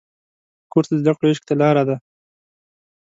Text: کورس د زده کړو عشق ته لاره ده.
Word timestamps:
کورس 0.71 0.89
د 0.91 0.93
زده 1.01 1.11
کړو 1.17 1.29
عشق 1.31 1.43
ته 1.49 1.53
لاره 1.61 1.83
ده. 1.89 1.95